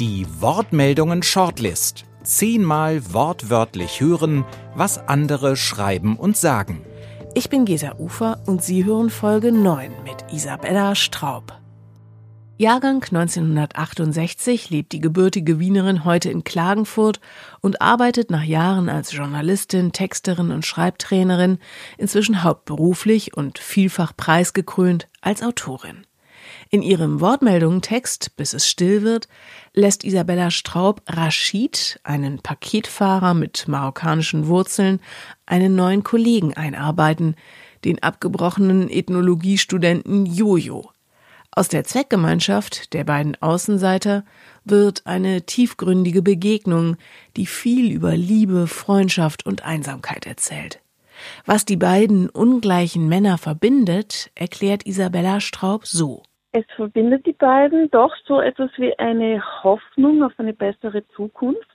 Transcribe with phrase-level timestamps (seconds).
[0.00, 2.04] Die Wortmeldungen Shortlist.
[2.22, 4.44] Zehnmal wortwörtlich hören,
[4.76, 6.84] was andere schreiben und sagen.
[7.34, 11.52] Ich bin Gesa Ufer und Sie hören Folge 9 mit Isabella Straub.
[12.58, 17.18] Jahrgang 1968 lebt die gebürtige Wienerin heute in Klagenfurt
[17.60, 21.58] und arbeitet nach Jahren als Journalistin, Texterin und Schreibtrainerin
[21.96, 26.06] inzwischen hauptberuflich und vielfach preisgekrönt als Autorin.
[26.70, 29.28] In ihrem Wortmeldungen-Text Bis es still wird
[29.72, 35.00] lässt Isabella Straub Rashid, einen Paketfahrer mit marokkanischen Wurzeln,
[35.46, 37.36] einen neuen Kollegen einarbeiten,
[37.84, 40.90] den abgebrochenen Ethnologiestudenten Jojo.
[41.52, 44.24] Aus der Zweckgemeinschaft der beiden Außenseiter
[44.64, 46.96] wird eine tiefgründige Begegnung,
[47.36, 50.80] die viel über Liebe, Freundschaft und Einsamkeit erzählt.
[51.46, 56.22] Was die beiden ungleichen Männer verbindet, erklärt Isabella Straub so.
[56.52, 61.68] Es verbindet die beiden doch so etwas wie eine Hoffnung auf eine bessere Zukunft.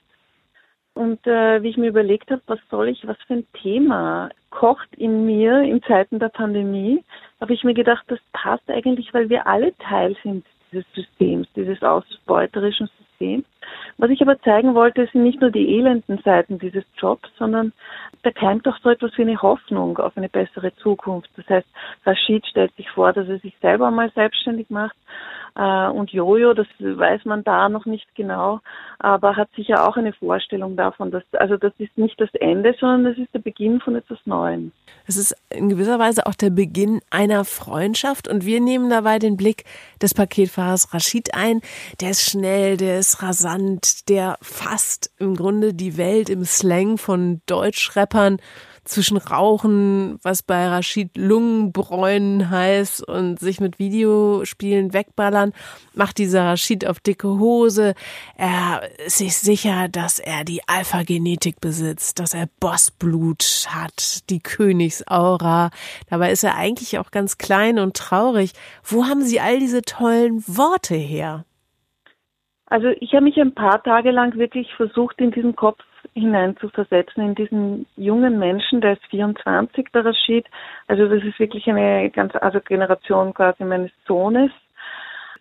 [0.94, 4.88] Und äh, wie ich mir überlegt habe, was soll ich, was für ein Thema kocht
[4.96, 7.04] in mir in Zeiten der Pandemie,
[7.40, 11.82] habe ich mir gedacht, das passt eigentlich, weil wir alle Teil sind dieses Systems, dieses
[11.82, 13.44] ausbeuterischen Systems.
[13.98, 17.72] Was ich aber zeigen wollte, sind nicht nur die elenden Seiten dieses Jobs, sondern
[18.22, 21.30] da keimt auch so etwas wie eine Hoffnung auf eine bessere Zukunft.
[21.36, 21.68] Das heißt,
[22.04, 24.96] Rashid stellt sich vor, dass er sich selber mal selbstständig macht
[25.56, 28.60] äh, und Jojo, das weiß man da noch nicht genau,
[28.98, 33.04] aber hat sicher auch eine Vorstellung davon, dass, also das ist nicht das Ende, sondern
[33.04, 34.72] das ist der Beginn von etwas Neuem.
[35.06, 39.36] Es ist in gewisser Weise auch der Beginn einer Freundschaft und wir nehmen dabei den
[39.36, 39.64] Blick
[40.02, 41.60] des Paketfahrers Rashid ein.
[42.00, 47.40] Der ist schnell, der ist rasant, der fasst im Grunde die Welt im Slang von
[47.46, 48.38] Deutschrappern
[48.84, 55.52] zwischen Rauchen, was bei Rashid Lungenbräunen heißt, und sich mit Videospielen wegballern,
[55.94, 57.94] macht dieser Rashid auf dicke Hose.
[58.36, 65.70] Er ist sich sicher, dass er die Alpha-Genetik besitzt, dass er Bossblut hat, die Königsaura.
[66.10, 68.52] Dabei ist er eigentlich auch ganz klein und traurig.
[68.82, 71.44] Wo haben Sie all diese tollen Worte her?
[72.66, 75.82] Also ich habe mich ein paar Tage lang wirklich versucht, in diesen Kopf
[76.12, 80.46] hineinzuversetzen in diesen jungen Menschen, der ist 24, der Rashid.
[80.86, 84.50] Also das ist wirklich eine ganz, also Generation quasi meines Sohnes.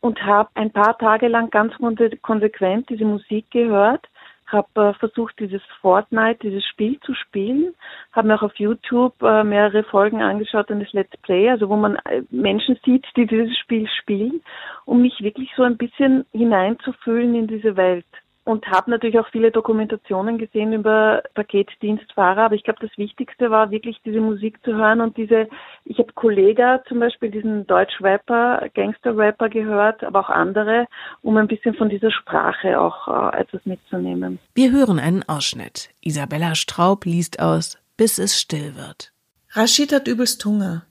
[0.01, 1.73] Und habe ein paar Tage lang ganz
[2.21, 4.05] konsequent diese Musik gehört,
[4.53, 7.73] habe äh, versucht, dieses Fortnite, dieses Spiel zu spielen,
[8.11, 11.95] habe mir auch auf YouTube äh, mehrere Folgen angeschaut eines Let's Play, also wo man
[12.05, 14.41] äh, Menschen sieht, die dieses Spiel spielen,
[14.85, 18.05] um mich wirklich so ein bisschen hineinzufühlen in diese Welt
[18.45, 23.71] und habe natürlich auch viele Dokumentationen gesehen über Paketdienstfahrer, aber ich glaube, das Wichtigste war
[23.71, 25.47] wirklich diese Musik zu hören und diese,
[25.85, 30.87] ich habe Kollega zum Beispiel, diesen Deutsch-Rapper, Gangster-Rapper gehört, aber auch andere,
[31.21, 34.39] um ein bisschen von dieser Sprache auch äh, etwas mitzunehmen.
[34.53, 35.89] Wir hören einen Ausschnitt.
[36.01, 39.13] Isabella Straub liest aus Bis es still wird.
[39.51, 40.85] Rashid hat übelst Hunger.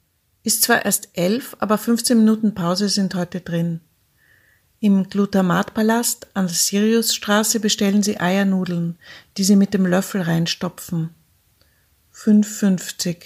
[0.44, 3.80] Ist zwar erst elf, aber 15 Minuten Pause sind heute drin.
[4.84, 8.98] Im Glutamatpalast an der Siriusstraße bestellen sie Eiernudeln,
[9.36, 11.10] die sie mit dem Löffel reinstopfen.
[12.12, 13.16] 5,50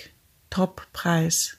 [0.51, 1.57] Top-Preis.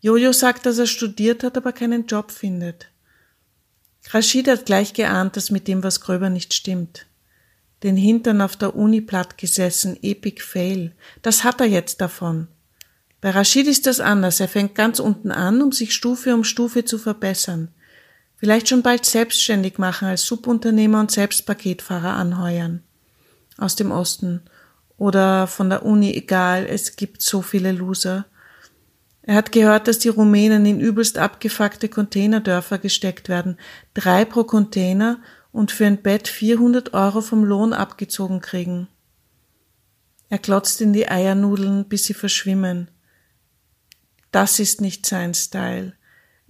[0.00, 2.88] Jojo sagt, dass er studiert hat, aber keinen Job findet.
[4.12, 7.04] Rashid hat gleich geahnt, dass mit dem was gröber nicht stimmt.
[7.82, 10.92] Den Hintern auf der Uni platt gesessen, epic fail.
[11.20, 12.48] Das hat er jetzt davon.
[13.20, 14.40] Bei Rashid ist das anders.
[14.40, 17.68] Er fängt ganz unten an, um sich Stufe um Stufe zu verbessern
[18.42, 22.82] vielleicht schon bald selbstständig machen als Subunternehmer und selbst Paketfahrer anheuern.
[23.56, 24.42] Aus dem Osten
[24.96, 28.26] oder von der Uni, egal, es gibt so viele Loser.
[29.22, 33.58] Er hat gehört, dass die Rumänen in übelst abgefuckte Containerdörfer gesteckt werden,
[33.94, 35.20] drei pro Container
[35.52, 38.88] und für ein Bett 400 Euro vom Lohn abgezogen kriegen.
[40.30, 42.90] Er klotzt in die Eiernudeln, bis sie verschwimmen.
[44.32, 45.92] Das ist nicht sein Style.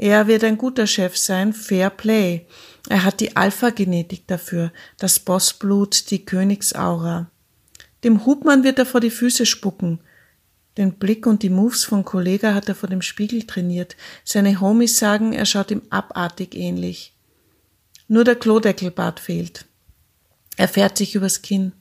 [0.02, 2.44] Er wird ein guter Chef sein, Fair Play.
[2.88, 7.30] Er hat die Alpha-Genetik dafür, das Bossblut, die Königsaura.
[8.02, 10.00] Dem Hubmann wird er vor die Füße spucken.
[10.76, 13.94] Den Blick und die Moves von Kollega hat er vor dem Spiegel trainiert.
[14.24, 17.14] Seine Homies sagen, er schaut ihm abartig ähnlich.
[18.08, 19.66] Nur der Klodeckelbart fehlt.
[20.56, 21.74] Er fährt sich übers Kinn.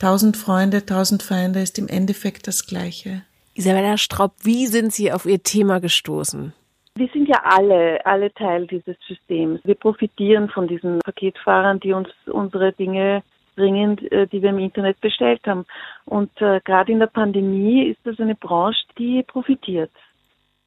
[0.00, 3.22] Tausend Freunde, tausend Feinde ist im Endeffekt das Gleiche.
[3.54, 6.52] Isabella Straub, wie sind Sie auf Ihr Thema gestoßen?
[6.94, 9.60] Wir sind ja alle, alle Teil dieses Systems.
[9.64, 13.22] Wir profitieren von diesen Paketfahrern, die uns unsere Dinge
[13.56, 15.64] bringen, äh, die wir im Internet bestellt haben.
[16.04, 19.90] Und äh, gerade in der Pandemie ist das eine Branche, die profitiert.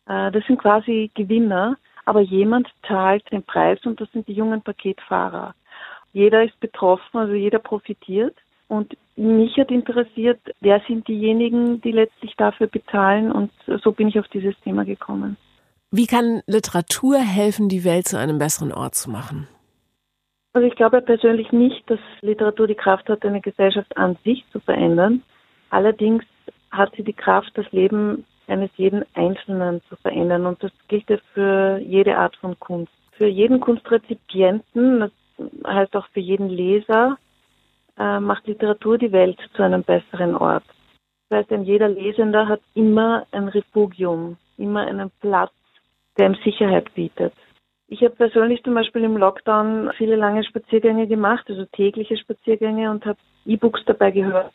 [0.08, 4.64] Äh, das sind quasi Gewinner, aber jemand zahlt den Preis und das sind die jungen
[4.64, 5.54] Paketfahrer.
[6.12, 8.36] Jeder ist betroffen, also jeder profitiert.
[8.68, 13.52] Und mich hat interessiert, wer sind diejenigen, die letztlich dafür bezahlen und
[13.84, 15.38] so bin ich auf dieses Thema gekommen.
[15.92, 19.48] Wie kann Literatur helfen, die Welt zu einem besseren Ort zu machen?
[20.54, 24.60] Also ich glaube persönlich nicht, dass Literatur die Kraft hat, eine Gesellschaft an sich zu
[24.60, 25.22] verändern.
[25.70, 26.24] Allerdings
[26.72, 30.46] hat sie die Kraft, das Leben eines jeden Einzelnen zu verändern.
[30.46, 32.92] Und das gilt ja für jede Art von Kunst.
[33.18, 35.12] Für jeden Kunstrezipienten, das
[35.66, 37.18] heißt auch für jeden Leser,
[37.98, 40.64] äh, macht Literatur die Welt zu einem besseren Ort.
[41.30, 45.54] Das heißt, ein jeder Lesender hat immer ein Refugium, immer einen Platz,
[46.18, 47.34] der ihm Sicherheit bietet.
[47.88, 53.06] Ich habe persönlich zum Beispiel im Lockdown viele lange Spaziergänge gemacht, also tägliche Spaziergänge und
[53.06, 54.52] habe E-Books dabei gehört.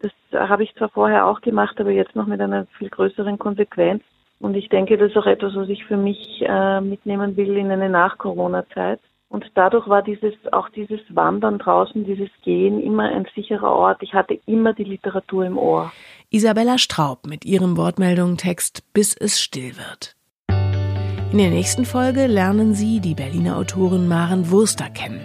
[0.00, 4.04] Das habe ich zwar vorher auch gemacht, aber jetzt noch mit einer viel größeren Konsequenz.
[4.38, 7.72] Und ich denke, das ist auch etwas, was ich für mich äh, mitnehmen will in
[7.72, 9.00] eine Nach-Corona-Zeit.
[9.28, 14.02] Und dadurch war dieses, auch dieses Wandern draußen, dieses Gehen immer ein sicherer Ort.
[14.02, 15.92] Ich hatte immer die Literatur im Ohr.
[16.30, 20.17] Isabella Straub mit ihrem Wortmeldungstext Bis es still wird.
[21.30, 25.20] In der nächsten Folge lernen Sie die Berliner Autorin Maren Wurster kennen.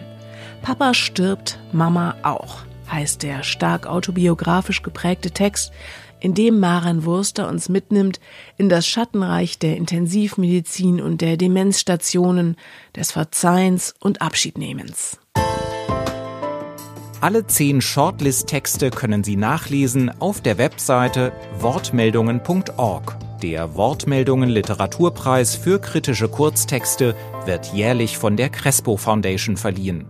[0.61, 2.57] Papa stirbt, Mama auch,
[2.91, 5.71] heißt der stark autobiografisch geprägte Text,
[6.19, 8.19] in dem Maren Wurster uns mitnimmt
[8.57, 12.57] in das Schattenreich der Intensivmedizin und der Demenzstationen,
[12.97, 15.19] des Verzeihens und Abschiednehmens.
[17.21, 23.17] Alle zehn Shortlist-Texte können Sie nachlesen auf der Webseite wortmeldungen.org.
[23.43, 27.13] Der Wortmeldungen Literaturpreis für kritische Kurztexte
[27.45, 30.05] wird jährlich von der Crespo Foundation verliehen.